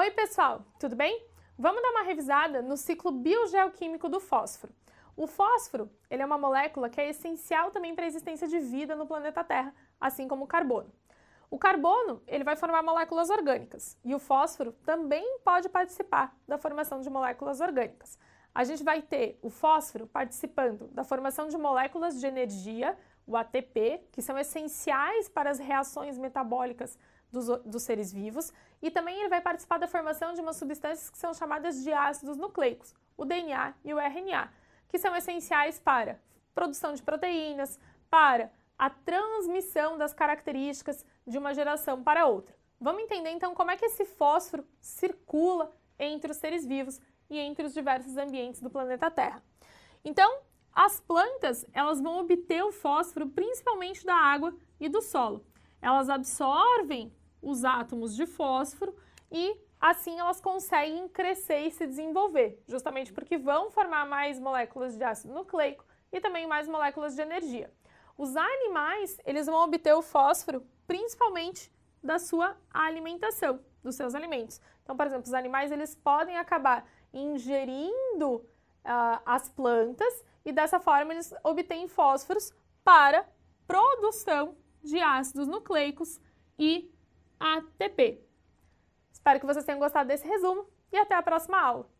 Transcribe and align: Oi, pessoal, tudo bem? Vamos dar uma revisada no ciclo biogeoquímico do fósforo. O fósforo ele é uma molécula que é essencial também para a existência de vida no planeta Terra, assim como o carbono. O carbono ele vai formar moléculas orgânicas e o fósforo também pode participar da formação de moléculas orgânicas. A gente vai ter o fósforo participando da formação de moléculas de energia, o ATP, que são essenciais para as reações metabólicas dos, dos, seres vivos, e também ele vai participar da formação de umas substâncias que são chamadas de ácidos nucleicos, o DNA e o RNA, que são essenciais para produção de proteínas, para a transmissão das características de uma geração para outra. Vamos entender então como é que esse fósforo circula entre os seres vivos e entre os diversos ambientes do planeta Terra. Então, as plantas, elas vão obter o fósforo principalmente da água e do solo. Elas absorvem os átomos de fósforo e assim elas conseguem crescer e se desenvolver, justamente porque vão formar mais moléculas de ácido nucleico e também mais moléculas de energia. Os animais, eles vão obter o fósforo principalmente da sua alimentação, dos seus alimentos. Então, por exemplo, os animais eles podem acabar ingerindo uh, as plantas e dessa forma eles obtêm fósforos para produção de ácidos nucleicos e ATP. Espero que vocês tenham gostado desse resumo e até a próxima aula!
Oi, 0.00 0.10
pessoal, 0.12 0.64
tudo 0.78 0.96
bem? 0.96 1.26
Vamos 1.58 1.82
dar 1.82 1.90
uma 1.90 2.02
revisada 2.02 2.62
no 2.62 2.74
ciclo 2.74 3.12
biogeoquímico 3.12 4.08
do 4.08 4.18
fósforo. 4.18 4.72
O 5.14 5.26
fósforo 5.26 5.90
ele 6.08 6.22
é 6.22 6.24
uma 6.24 6.38
molécula 6.38 6.88
que 6.88 6.98
é 6.98 7.10
essencial 7.10 7.70
também 7.70 7.94
para 7.94 8.06
a 8.06 8.08
existência 8.08 8.48
de 8.48 8.58
vida 8.60 8.96
no 8.96 9.06
planeta 9.06 9.44
Terra, 9.44 9.74
assim 10.00 10.26
como 10.26 10.44
o 10.44 10.46
carbono. 10.46 10.90
O 11.50 11.58
carbono 11.58 12.22
ele 12.26 12.44
vai 12.44 12.56
formar 12.56 12.82
moléculas 12.82 13.28
orgânicas 13.28 13.98
e 14.02 14.14
o 14.14 14.18
fósforo 14.18 14.72
também 14.86 15.38
pode 15.44 15.68
participar 15.68 16.34
da 16.48 16.56
formação 16.56 17.02
de 17.02 17.10
moléculas 17.10 17.60
orgânicas. 17.60 18.18
A 18.54 18.64
gente 18.64 18.82
vai 18.82 19.02
ter 19.02 19.38
o 19.42 19.50
fósforo 19.50 20.06
participando 20.06 20.88
da 20.88 21.04
formação 21.04 21.46
de 21.46 21.58
moléculas 21.58 22.18
de 22.18 22.26
energia, 22.26 22.96
o 23.26 23.36
ATP, 23.36 24.08
que 24.12 24.22
são 24.22 24.38
essenciais 24.38 25.28
para 25.28 25.50
as 25.50 25.58
reações 25.58 26.16
metabólicas 26.16 26.98
dos, 27.30 27.46
dos, 27.64 27.82
seres 27.82 28.12
vivos, 28.12 28.52
e 28.82 28.90
também 28.90 29.18
ele 29.18 29.28
vai 29.28 29.40
participar 29.40 29.78
da 29.78 29.86
formação 29.86 30.32
de 30.34 30.40
umas 30.40 30.56
substâncias 30.56 31.10
que 31.10 31.18
são 31.18 31.32
chamadas 31.32 31.82
de 31.82 31.92
ácidos 31.92 32.36
nucleicos, 32.36 32.94
o 33.16 33.24
DNA 33.24 33.74
e 33.84 33.94
o 33.94 33.98
RNA, 33.98 34.52
que 34.88 34.98
são 34.98 35.14
essenciais 35.14 35.78
para 35.78 36.20
produção 36.54 36.94
de 36.94 37.02
proteínas, 37.02 37.78
para 38.08 38.50
a 38.78 38.90
transmissão 38.90 39.96
das 39.96 40.12
características 40.12 41.04
de 41.26 41.38
uma 41.38 41.54
geração 41.54 42.02
para 42.02 42.26
outra. 42.26 42.54
Vamos 42.80 43.02
entender 43.02 43.30
então 43.30 43.54
como 43.54 43.70
é 43.70 43.76
que 43.76 43.84
esse 43.84 44.04
fósforo 44.04 44.66
circula 44.80 45.70
entre 45.98 46.30
os 46.30 46.38
seres 46.38 46.66
vivos 46.66 47.00
e 47.28 47.38
entre 47.38 47.66
os 47.66 47.74
diversos 47.74 48.16
ambientes 48.16 48.60
do 48.60 48.70
planeta 48.70 49.10
Terra. 49.10 49.42
Então, 50.04 50.40
as 50.72 51.00
plantas, 51.00 51.66
elas 51.72 52.00
vão 52.00 52.20
obter 52.20 52.64
o 52.64 52.72
fósforo 52.72 53.28
principalmente 53.28 54.04
da 54.04 54.14
água 54.14 54.54
e 54.78 54.88
do 54.88 55.02
solo. 55.02 55.44
Elas 55.82 56.08
absorvem 56.08 57.12
os 57.42 57.64
átomos 57.64 58.14
de 58.14 58.26
fósforo 58.26 58.94
e 59.30 59.56
assim 59.80 60.18
elas 60.18 60.40
conseguem 60.40 61.08
crescer 61.08 61.66
e 61.66 61.70
se 61.70 61.86
desenvolver, 61.86 62.62
justamente 62.66 63.12
porque 63.12 63.38
vão 63.38 63.70
formar 63.70 64.06
mais 64.06 64.38
moléculas 64.38 64.96
de 64.96 65.04
ácido 65.04 65.32
nucleico 65.32 65.84
e 66.12 66.20
também 66.20 66.46
mais 66.46 66.68
moléculas 66.68 67.14
de 67.14 67.22
energia. 67.22 67.72
Os 68.18 68.36
animais, 68.36 69.18
eles 69.24 69.46
vão 69.46 69.64
obter 69.64 69.94
o 69.94 70.02
fósforo 70.02 70.66
principalmente 70.86 71.72
da 72.02 72.18
sua 72.18 72.56
alimentação, 72.72 73.60
dos 73.82 73.94
seus 73.94 74.14
alimentos. 74.14 74.60
Então, 74.82 74.96
por 74.96 75.06
exemplo, 75.06 75.26
os 75.26 75.34
animais 75.34 75.70
eles 75.70 75.94
podem 75.94 76.36
acabar 76.36 76.86
ingerindo 77.12 78.36
uh, 78.36 79.20
as 79.24 79.48
plantas 79.48 80.24
e 80.44 80.52
dessa 80.52 80.80
forma 80.80 81.14
eles 81.14 81.32
obtêm 81.44 81.88
fósforos 81.88 82.52
para 82.84 83.26
produção 83.66 84.56
de 84.82 85.00
ácidos 85.00 85.46
nucleicos 85.46 86.20
e 86.58 86.92
ATP. 87.40 88.22
Espero 89.10 89.40
que 89.40 89.46
vocês 89.46 89.64
tenham 89.64 89.80
gostado 89.80 90.08
desse 90.08 90.28
resumo 90.28 90.66
e 90.92 90.96
até 90.96 91.14
a 91.14 91.22
próxima 91.22 91.58
aula! 91.58 91.99